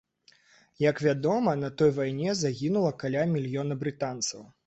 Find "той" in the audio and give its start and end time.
1.81-1.91